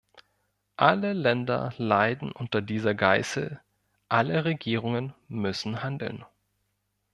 Alle 0.77 1.13
Länder 1.13 1.75
leiden 1.77 2.31
unter 2.31 2.59
dieser 2.63 2.95
Geißel, 2.95 3.61
alle 4.09 4.45
Regierungen 4.45 5.13
müssen 5.27 5.83
handeln. 5.83 6.25